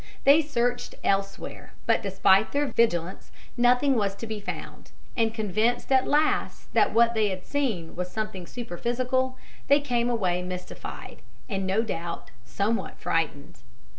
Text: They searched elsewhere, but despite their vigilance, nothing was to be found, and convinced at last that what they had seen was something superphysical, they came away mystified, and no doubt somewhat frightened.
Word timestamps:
They 0.23 0.41
searched 0.41 0.95
elsewhere, 1.03 1.73
but 1.85 2.01
despite 2.01 2.53
their 2.53 2.65
vigilance, 2.65 3.31
nothing 3.55 3.93
was 3.93 4.15
to 4.15 4.25
be 4.25 4.39
found, 4.39 4.89
and 5.15 5.31
convinced 5.31 5.91
at 5.91 6.07
last 6.07 6.73
that 6.73 6.91
what 6.91 7.13
they 7.13 7.29
had 7.29 7.45
seen 7.45 7.95
was 7.95 8.09
something 8.09 8.47
superphysical, 8.47 9.37
they 9.67 9.79
came 9.79 10.09
away 10.09 10.41
mystified, 10.41 11.21
and 11.47 11.67
no 11.67 11.83
doubt 11.83 12.31
somewhat 12.45 12.97
frightened. 12.97 13.59